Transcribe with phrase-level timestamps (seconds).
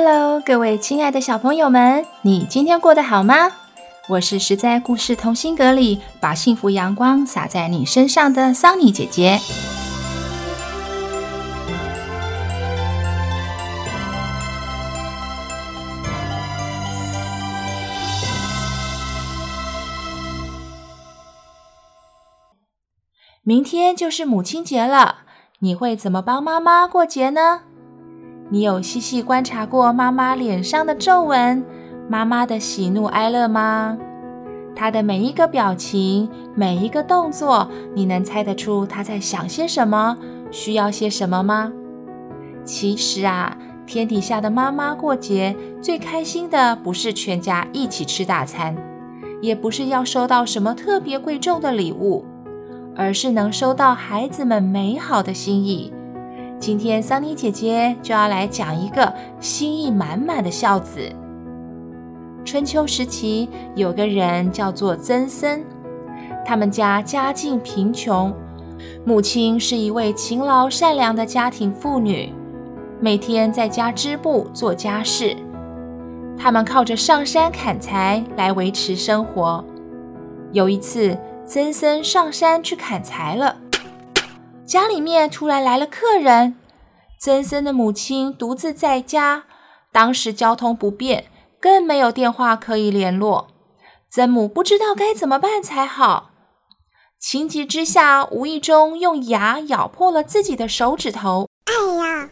[0.00, 3.50] Hello，各位亲爱的小朋友们，你今天过得好吗？
[4.08, 9.40] 我是实在故事同心阁里把幸福阳光洒在你身上的桑尼姐姐。
[23.42, 25.22] 明天就是母亲节了，
[25.58, 27.62] 你会怎么帮妈妈过节呢？
[28.50, 31.62] 你有细细观察过妈妈脸上的皱纹，
[32.08, 33.98] 妈妈的喜怒哀乐吗？
[34.74, 40.16] 她的每一个表情，每一个动作，你能猜得出她在想些什么，
[40.50, 41.70] 需要些什么吗？
[42.64, 43.54] 其实啊，
[43.86, 48.74] 天底下的妈妈过节最开心的不是全家一起吃大餐，
[49.42, 52.24] 也不是要收到什么特别贵重的礼物，
[52.96, 55.92] 而是能收到孩子们美好的心意。
[56.60, 61.00] 今天桑尼姐姐就要来讲一个心意满满的孝子。
[62.44, 65.62] 春秋时期有个人叫做曾参，
[66.44, 68.34] 他们家家境贫穷，
[69.04, 72.32] 母亲是一位勤劳善良的家庭妇女，
[73.00, 75.36] 每天在家织布做家事。
[76.36, 79.64] 他们靠着上山砍柴来维持生活。
[80.52, 81.16] 有一次，
[81.46, 83.54] 曾参上山去砍柴了。
[84.68, 86.54] 家里面突然来了客人，
[87.18, 89.44] 曾森的母亲独自在家，
[89.90, 91.24] 当时交通不便，
[91.58, 93.48] 更没有电话可以联络，
[94.10, 96.32] 曾母不知道该怎么办才好，
[97.18, 101.48] 情急之下，无意中用牙咬破了自己的手指头。
[101.64, 101.72] 哎
[102.04, 102.28] 呀！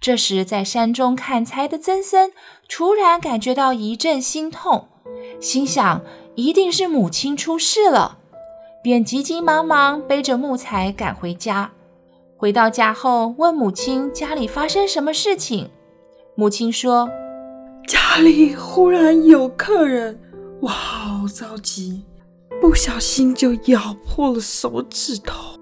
[0.00, 2.32] 这时在山中砍柴的曾森
[2.68, 4.86] 突然感觉到一阵心痛，
[5.40, 6.02] 心想
[6.36, 8.18] 一定是母亲出事了。
[8.84, 11.72] 便急急忙忙背着木材赶回家。
[12.36, 15.70] 回到家后，问母亲家里发生什么事情。
[16.34, 17.08] 母亲说
[17.88, 20.20] ：“家里忽然有客人，
[20.60, 22.04] 我好着急，
[22.60, 25.58] 不小心就咬破了手指头。”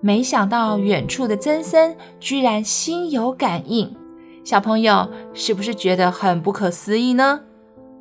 [0.00, 3.94] 没想到远处的曾森居然心有感应。
[4.42, 7.42] 小朋友是不是觉得很不可思议呢？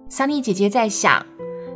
[0.07, 1.25] 桑尼姐姐在想。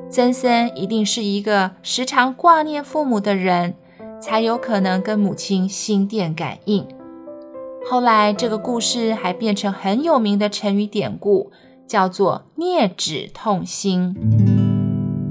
[0.09, 3.75] 曾森一定是一个时常挂念父母的人，
[4.22, 6.88] 才有可能跟母亲心电感应。
[7.90, 11.51] 后来，这个故事还变成很有名的成语典故，
[11.85, 14.16] 叫做“镊指痛心”。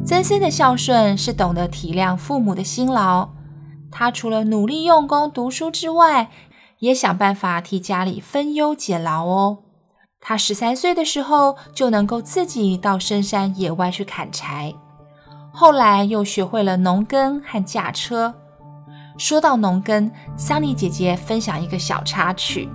[0.04, 3.30] 曾森的孝顺是懂得体谅父母的辛劳，
[3.90, 6.30] 他除了努力用功读书之外，
[6.78, 9.58] 也想办法替家里分忧解劳哦。
[10.28, 14.74] 他十三岁的时候就能够自己到深山野外去砍柴，
[15.52, 18.34] 后来又学会了农耕和驾车。
[19.16, 22.68] 说到农耕，桑尼姐姐分享一个小插曲。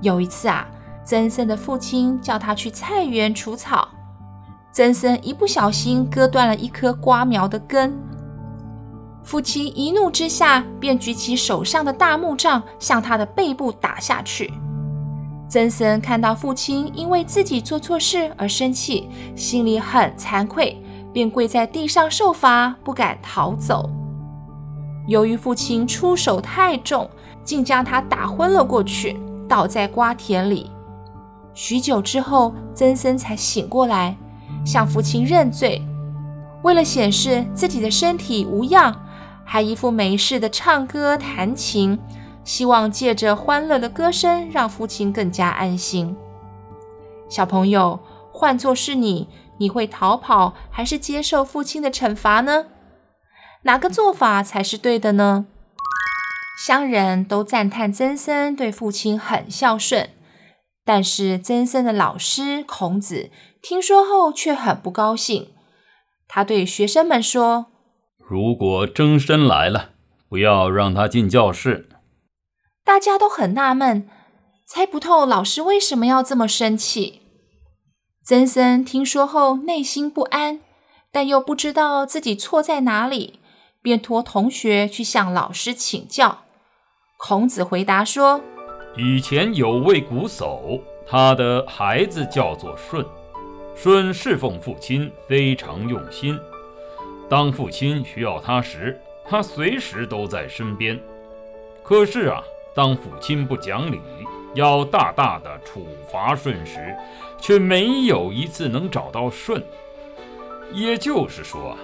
[0.00, 0.64] 有一次啊，
[1.04, 3.88] 曾森的父亲叫他去菜园除草，
[4.70, 8.00] 曾森一不小心割断了一棵瓜苗的根，
[9.24, 14.52] 父亲一怒之下便举起手上的大木杖向他的背部打下去。
[15.50, 20.80] 曾森看到父亲因为自己做错事而生气，心里很惭愧，
[21.12, 23.90] 便跪在地上受罚，不敢逃走。
[25.08, 27.10] 由于父亲出手太重，
[27.42, 29.18] 竟将他打昏了过去，
[29.48, 30.70] 倒在瓜田里。
[31.52, 34.16] 许久之后，曾森才醒过来，
[34.64, 35.82] 向父亲认罪。
[36.62, 38.94] 为了显示自己的身体无恙，
[39.44, 41.98] 还一副没事的唱歌弹琴。
[42.44, 46.16] 希望借着欢乐的歌声，让父亲更加安心。
[47.28, 48.00] 小朋友，
[48.32, 49.28] 换作是你，
[49.58, 52.66] 你会逃跑还是接受父亲的惩罚呢？
[53.62, 55.46] 哪个做法才是对的呢？
[56.66, 60.10] 乡人都赞叹曾参对父亲很孝顺，
[60.84, 63.30] 但是曾参的老师孔子
[63.62, 65.50] 听说后却很不高兴。
[66.26, 67.66] 他对学生们说
[68.18, 69.90] ：“如果曾参来了，
[70.28, 71.88] 不要让他进教室。”
[72.90, 74.08] 大家都很纳闷，
[74.66, 77.20] 猜不透老师为什么要这么生气。
[78.24, 80.58] 曾参听说后内心不安，
[81.12, 83.38] 但又不知道自己错在哪里，
[83.80, 86.38] 便托同学去向老师请教。
[87.16, 88.40] 孔子回答说
[88.98, 93.06] ：“以前有位瞽叟，他的孩子叫做舜。
[93.76, 96.36] 舜侍奉父亲非常用心，
[97.28, 101.00] 当父亲需要他时，他随时都在身边。
[101.84, 102.42] 可是啊，
[102.74, 104.00] 当父亲不讲理，
[104.54, 106.94] 要大大的处罚舜时，
[107.40, 109.62] 却没有一次能找到舜。
[110.72, 111.76] 也就是说，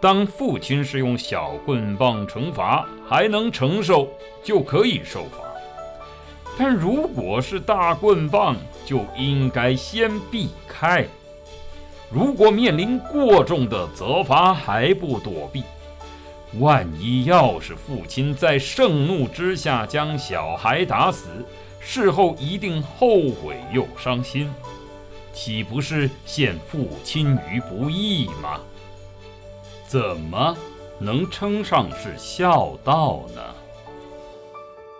[0.00, 4.08] 当父亲是用小棍棒惩罚，还能承受，
[4.42, 5.38] 就可以受罚；
[6.58, 11.06] 但如果是大棍棒，就应该先避开。
[12.10, 15.64] 如果面临过重的责罚还不躲避，
[16.54, 21.28] 万一要是父亲在盛怒之下将小孩打死，
[21.80, 24.50] 事后一定后悔又伤心，
[25.32, 28.60] 岂不是陷父亲于不义吗？
[29.86, 30.56] 怎么
[30.98, 33.42] 能称上是孝道呢？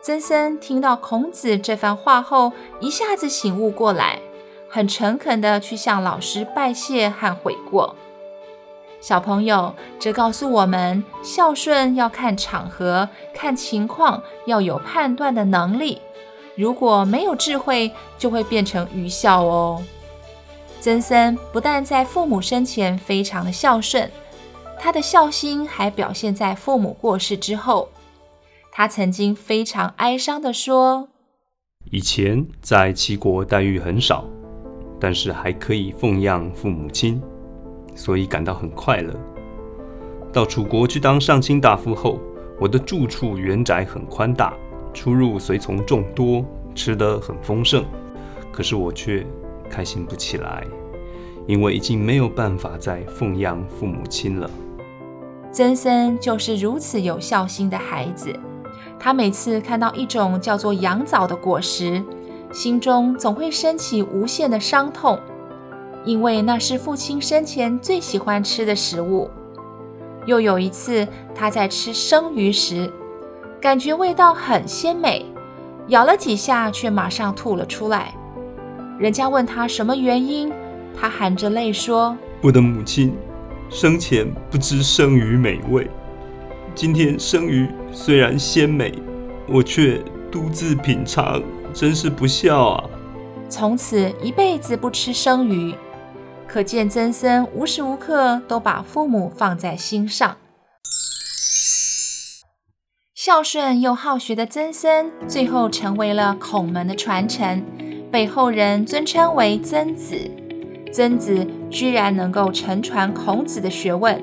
[0.03, 4.21] 曾参听到孔子这番话后，一下子醒悟过来。
[4.69, 7.97] 很诚恳地去向老师拜谢和悔过。
[9.07, 16.01] 小朋友，这告诉我们，孝顺要看场合、看情况，要有判断的能力。
[16.57, 19.81] 如果没有智慧，就会变成愚孝哦。
[20.81, 24.11] 曾参不但在父母生前非常的孝顺，
[24.77, 27.89] 他的孝心还表现在父母过世之后。
[28.73, 31.11] 他曾经非常哀伤地说
[31.93, 34.25] ：“以前在齐国待遇很少。”
[34.99, 37.23] 但是还可以奉养父母亲，
[37.97, 39.13] 所以感到很快乐。
[40.33, 42.21] 到楚国去当上卿大夫后，
[42.61, 44.55] 我的住处原宅很宽大，
[44.95, 46.45] 出入随从众多，
[46.75, 47.85] 吃得很丰盛。
[48.53, 49.27] 可是我却
[49.71, 50.65] 开心不起来，
[51.47, 54.49] 因为已经没有办法再奉养父母亲了。
[55.51, 58.39] 曾参就是如此有孝心的孩子，
[58.99, 62.03] 他每次看到一种叫做羊枣的果实，
[62.53, 65.19] 心中总会升起无限的伤痛，
[66.07, 69.29] 因为那是父亲生前最喜欢吃的食物。
[70.25, 72.91] 又有一次，他在吃生鱼时，
[73.61, 75.27] 感觉味道很鲜美，
[75.89, 78.15] 咬了几下却马上吐了出来。
[78.99, 80.51] 人家问他什么原因，
[80.99, 83.13] 他含着泪说：“我的母亲
[83.69, 85.91] 生前不知生鱼美味，
[86.75, 88.95] 今天生鱼虽然鲜美，
[89.49, 90.01] 我却
[90.31, 91.43] 独自品尝。”
[91.75, 92.85] 真是不孝啊！
[93.51, 95.75] 从此一辈子不吃生鱼，
[96.49, 100.37] 可见曾参无时无刻都把父母放在心上。
[103.15, 107.63] 孝顺又好学的曾参，最后成为了孔门的传承，
[108.11, 110.31] 被后人尊称为曾子。
[110.93, 114.23] 曾子居然能够承传孔子的学问，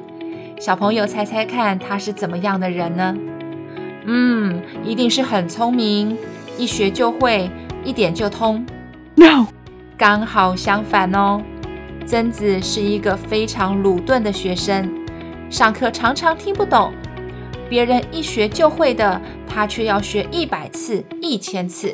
[0.59, 3.15] 小朋友猜猜看，他是怎么样的人呢？
[4.05, 6.17] 嗯，一定是很聪明。
[6.57, 7.51] 一学就会，
[7.83, 8.65] 一点就通。
[9.15, 9.47] No，
[9.97, 11.41] 刚好相反哦。
[12.05, 14.91] 曾子是一个非常鲁钝的学生，
[15.49, 16.91] 上课常常听不懂。
[17.69, 21.93] 别人一学就会的，他却要学一百次、一千次。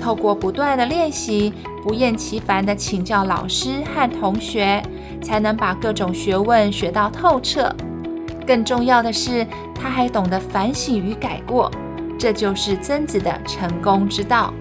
[0.00, 1.52] 透过不断的练习，
[1.82, 4.80] 不厌其烦地请教老师和同学，
[5.20, 7.74] 才能把各种学问学到透彻。
[8.46, 9.44] 更重要的是，
[9.74, 11.70] 他还懂得反省与改过。
[12.18, 14.54] 这就是曾子的成功之道。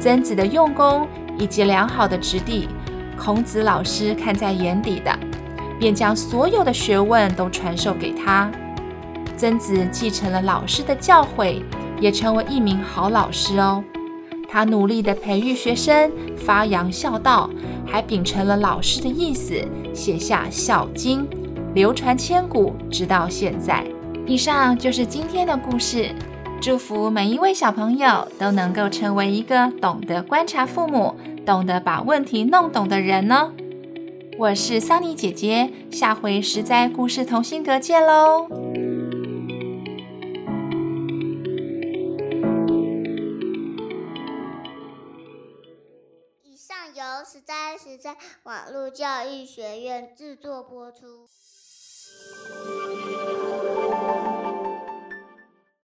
[0.00, 1.06] 曾子的用功
[1.38, 2.68] 以及良好的质地，
[3.18, 5.18] 孔子老师看在眼里的，
[5.78, 8.50] 便将所有的学问都传授给他。
[9.36, 11.62] 曾子继承了老师的教诲，
[12.00, 13.82] 也成为一名好老师哦。
[14.48, 17.50] 他努力地培育学生，发扬孝道，
[17.84, 19.60] 还秉承了老师的意思，
[19.92, 21.26] 写下《孝经》，
[21.74, 23.84] 流传千古，直到现在。
[24.24, 26.14] 以上就是今天的故事。
[26.58, 31.14] 祝福每一位小朋友都能够成为一个懂得观察父母、
[31.46, 33.52] 懂得把问题弄懂的人呢。
[34.36, 38.48] 我是桑尼姐姐，下回实在故事同心阁见喽。
[46.42, 51.28] 以上由实在实在网络教育学院制作播出。